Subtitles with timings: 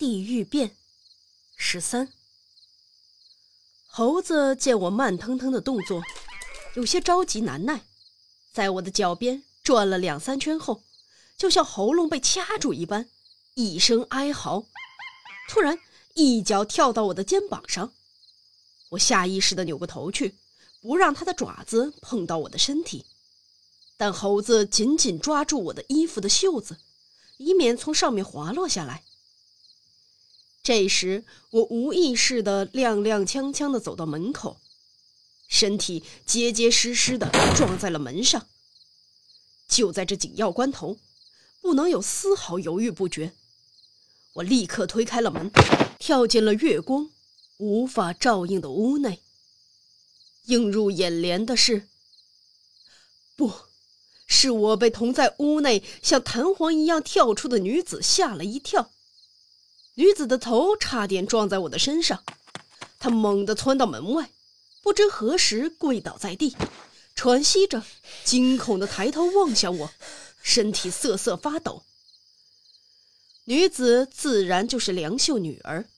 [0.00, 0.74] 地狱变
[1.58, 2.10] 十三。
[3.86, 6.02] 猴子见我慢腾腾的动作，
[6.74, 7.82] 有些着急难耐，
[8.50, 10.82] 在我的脚边转了两三圈后，
[11.36, 13.10] 就像喉咙被掐住一般，
[13.52, 14.64] 一声哀嚎，
[15.50, 15.78] 突然
[16.14, 17.92] 一脚跳到我的肩膀上。
[18.92, 20.38] 我下意识的扭过头去，
[20.80, 23.04] 不让他的爪子碰到我的身体，
[23.98, 26.78] 但猴子紧紧抓住我的衣服的袖子，
[27.36, 29.04] 以免从上面滑落下来。
[30.62, 34.60] 这时，我无意识的踉踉跄跄的走到门口，
[35.48, 38.46] 身体结结实实的撞在了门上。
[39.66, 40.98] 就在这紧要关头，
[41.60, 43.32] 不能有丝毫犹豫不决，
[44.34, 45.50] 我立刻推开了门，
[45.98, 47.10] 跳进了月光
[47.56, 49.20] 无法照应的屋内。
[50.46, 51.88] 映入眼帘的是，
[53.36, 53.52] 不，
[54.26, 58.90] 是我被同在屋内像弹簧一样跳出的女子吓了一跳。
[59.94, 62.22] 女子的头差点撞在我的身上，
[62.98, 64.30] 她猛地窜到门外，
[64.82, 66.56] 不知何时跪倒在地，
[67.14, 67.84] 喘息着，
[68.24, 69.90] 惊恐地抬头望向我，
[70.42, 71.82] 身体瑟瑟发抖。
[73.44, 75.88] 女子自然就是梁秀女儿，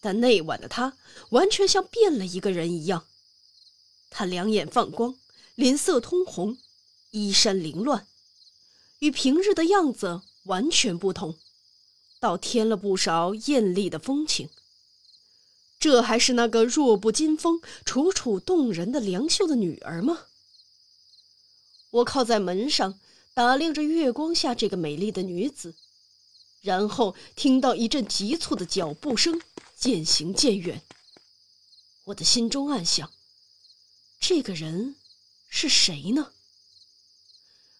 [0.00, 0.96] 但那晚的她
[1.30, 3.06] 完全像变了一个人一样，
[4.10, 5.16] 她两眼放光，
[5.54, 6.58] 脸色通红，
[7.10, 8.06] 衣衫凌乱，
[8.98, 11.36] 与平日的样子完全不同。
[12.22, 14.48] 倒添了不少艳丽的风情。
[15.80, 20.26] 这还是那个弱不禁风、楚楚动人的梁秀的女儿吗？
[21.90, 23.00] 我靠在门上，
[23.34, 25.74] 打量着月光下这个美丽的女子，
[26.60, 29.42] 然后听到一阵急促的脚步声
[29.76, 30.80] 渐行渐远。
[32.04, 33.10] 我的心中暗想：
[34.20, 34.94] 这个人
[35.48, 36.30] 是谁呢？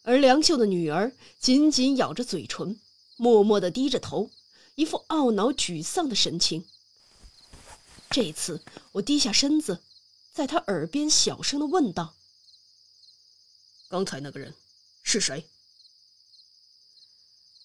[0.02, 2.80] 而梁秀的女儿紧紧咬着嘴唇。
[3.22, 4.30] 默默地低着头，
[4.74, 6.64] 一副懊恼沮丧的神情。
[8.10, 9.78] 这一次我低下身子，
[10.32, 12.16] 在他耳边小声地问道
[13.88, 14.52] ：“刚才那个人
[15.05, 15.46] 是谁？”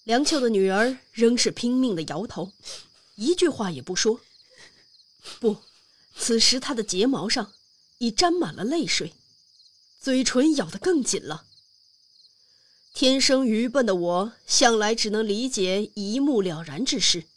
[0.05, 2.53] 梁秀的女儿仍是拼命地摇头，
[3.15, 4.21] 一句话也不说。
[5.39, 5.63] 不，
[6.15, 7.51] 此时她的睫毛上
[7.97, 9.11] 已沾满了泪水，
[9.99, 11.46] 嘴唇咬得更紧了。
[12.99, 17.27] 天生愚笨的我，向来只能理解一目了然之事，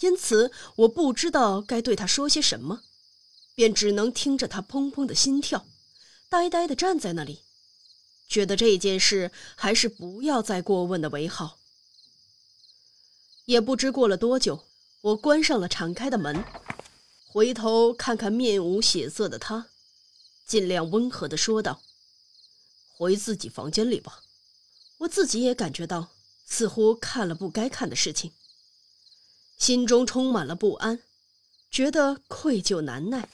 [0.00, 2.82] 因此我不知道该对他说些什么，
[3.54, 5.68] 便只能听着他砰砰的心跳，
[6.28, 7.42] 呆呆地站在那里，
[8.26, 11.60] 觉得这件事还是不要再过问的为好。
[13.44, 14.64] 也不知过了多久，
[15.02, 16.44] 我关上了敞开的门，
[17.28, 19.68] 回头看看面无血色的他，
[20.44, 21.80] 尽量温和地说道
[22.98, 24.22] ：“回自己房间里吧。”
[25.02, 26.10] 我自己也感觉到，
[26.46, 28.32] 似乎看了不该看的事情，
[29.58, 31.02] 心中充满了不安，
[31.70, 33.28] 觉得愧疚难耐，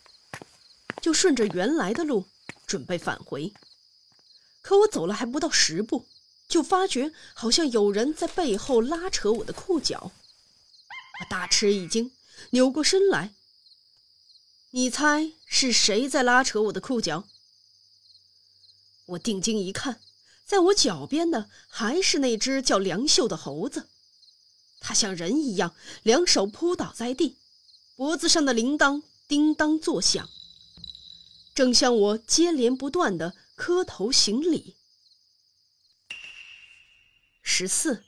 [1.03, 2.25] 就顺着原来的路
[2.67, 3.53] 准备返回。
[4.63, 6.07] 可我走了还不到十步，
[6.49, 10.13] 就发觉好像有人在背后拉扯我的裤脚，
[11.21, 12.13] 我大吃一惊，
[12.51, 13.35] 扭过身来。
[14.71, 17.25] 你猜是谁在拉扯我的裤脚？
[19.05, 20.01] 我定睛一看。
[20.49, 23.87] 在我脚边的还是那只叫梁秀的猴子，
[24.81, 27.37] 它像人一样，两手扑倒在地，
[27.95, 30.27] 脖子上的铃铛叮当作响，
[31.55, 34.75] 正向我接连不断的磕头行礼。
[37.43, 38.03] 十四。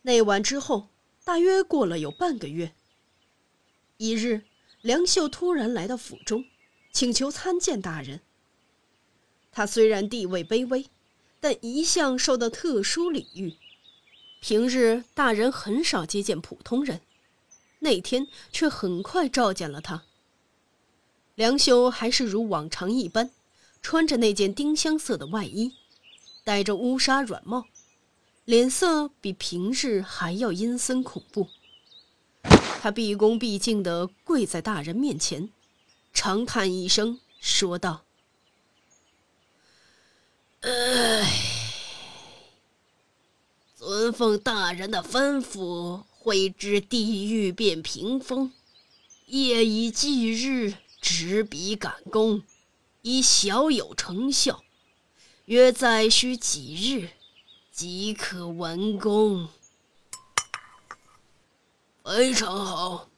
[0.00, 0.88] 那晚之后，
[1.22, 2.74] 大约过了有半个月。
[3.98, 4.46] 一日，
[4.80, 6.46] 梁秀突然来到府中，
[6.94, 8.22] 请求参见大人。
[9.56, 10.84] 他虽然地位卑微，
[11.40, 13.54] 但一向受到特殊礼遇。
[14.38, 17.00] 平日大人很少接见普通人，
[17.78, 20.02] 那天却很快召见了他。
[21.36, 23.30] 梁修还是如往常一般，
[23.80, 25.72] 穿着那件丁香色的外衣，
[26.44, 27.64] 戴着乌纱软帽，
[28.44, 31.48] 脸色比平日还要阴森恐怖。
[32.82, 35.48] 他毕恭毕敬地跪在大人面前，
[36.12, 38.05] 长叹一声，说道。
[40.68, 41.30] 唉，
[43.76, 48.52] 遵奉大人的吩咐，绘制地狱变屏风，
[49.26, 52.42] 夜以继日，执笔赶工，
[53.02, 54.64] 已小有成效，
[55.44, 57.10] 约再需几日，
[57.70, 59.48] 即可完工。
[62.04, 63.08] 非常好，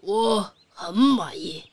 [0.00, 1.64] 我很满意。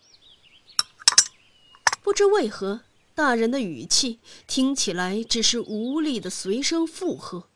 [2.02, 2.80] 不知为何。
[3.15, 7.50] 大人的语气听起来只是无力的随声附和。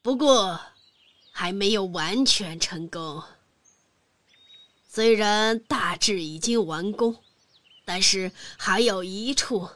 [0.00, 0.60] 不过，
[1.32, 3.24] 还没有完全成功。
[4.88, 7.16] 虽然大致已经完工，
[7.84, 9.68] 但是还有一处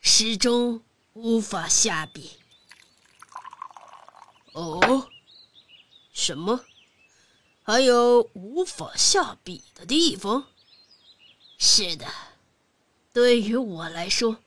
[0.00, 0.82] 始终
[1.12, 2.32] 无法下笔。
[4.52, 5.08] 哦，
[6.12, 6.64] 什么？
[7.62, 10.48] 还有无法下笔的地方？
[11.56, 12.06] 是的，
[13.12, 14.38] 对于我来说，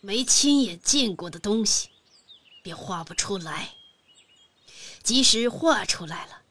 [0.00, 1.88] 没亲眼见过的东西，
[2.62, 3.74] 便画不出来。
[5.02, 6.42] 即使画出来了，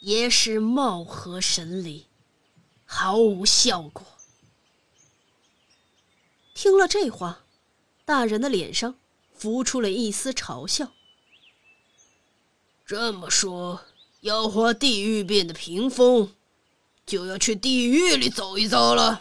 [0.00, 2.06] 也是貌合神离，
[2.84, 4.06] 毫无效果。
[6.54, 7.44] 听了这话，
[8.04, 8.94] 大人的脸上
[9.34, 10.92] 浮出了一丝嘲笑。
[12.86, 13.82] 这么说，
[14.20, 16.32] 要画地狱变的屏风，
[17.04, 19.20] 就要去地狱里走一遭了。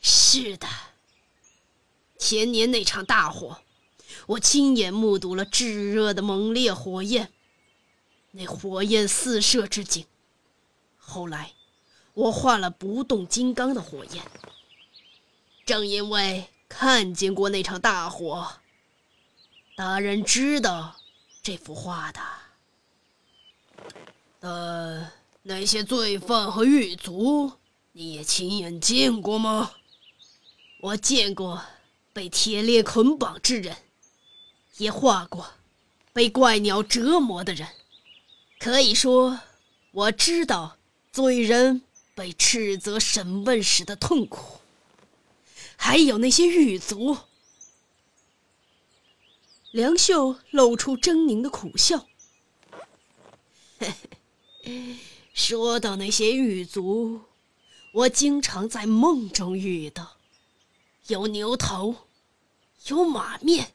[0.00, 0.66] 是的，
[2.18, 3.58] 前年那场大火。
[4.26, 7.32] 我亲眼目睹了炙热的猛烈火焰，
[8.32, 10.06] 那火焰四射之景。
[10.98, 11.52] 后来，
[12.14, 14.22] 我画了不动金刚的火焰。
[15.64, 18.52] 正因为看见过那场大火，
[19.76, 20.96] 大人知道
[21.42, 22.20] 这幅画的。
[24.38, 25.12] 但
[25.42, 27.52] 那些罪犯和狱卒，
[27.92, 29.72] 你也亲眼见过吗？
[30.80, 31.62] 我见过
[32.12, 33.76] 被铁链捆绑之人。
[34.78, 35.46] 也画过
[36.14, 37.68] 被怪鸟折磨的人，
[38.58, 39.38] 可以说
[39.90, 40.78] 我知道
[41.12, 41.82] 罪人
[42.14, 44.60] 被斥责审问时的痛苦。
[45.76, 47.18] 还有那些狱卒，
[49.70, 52.06] 梁秀露出狰狞的苦笑。
[55.34, 57.20] 说到那些狱卒，
[57.92, 60.16] 我经常在梦中遇到，
[61.10, 61.96] 有牛头，
[62.86, 63.72] 有马面。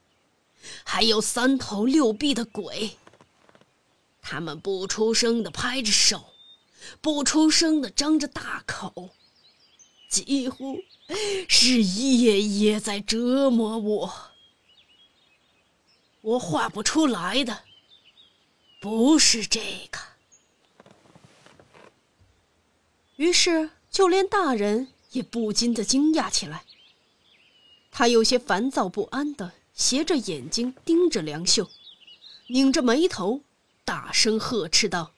[0.84, 2.98] 还有三头六臂的鬼，
[4.22, 6.34] 他们不出声的拍着手，
[7.02, 9.10] 不出声的张着大口，
[10.10, 10.80] 几乎
[11.48, 14.14] 是夜夜在折磨我。
[16.22, 17.64] 我画不出来的，
[18.80, 19.60] 不是这
[19.92, 20.00] 个。
[23.18, 26.64] 于是，就连大人也不禁的惊讶起来。
[27.98, 29.54] 他有些烦躁不安的。
[29.74, 31.70] 斜着眼睛盯着梁秀，
[32.48, 33.42] 拧着眉头，
[33.86, 35.12] 大声呵斥道：“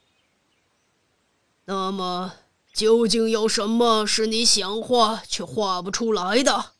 [1.65, 2.33] 那么，
[2.73, 6.71] 究竟有什么是你想画却画不出来的？”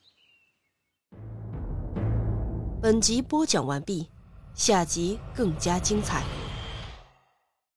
[2.82, 4.08] 本集播讲完毕，
[4.56, 6.24] 下集更加精彩。